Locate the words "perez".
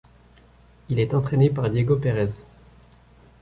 1.95-2.43